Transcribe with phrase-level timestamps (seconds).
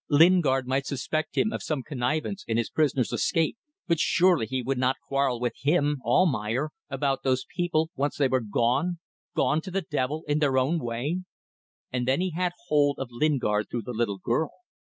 [0.09, 3.55] Lingard might suspect him of some connivance in his prisoner's escape
[3.87, 8.39] but surely he would not quarrel with him Almayer about those people once they were
[8.41, 8.97] gone
[9.35, 11.21] gone to the devil in their own way.
[11.91, 14.49] And then he had hold of Lingard through the little girl.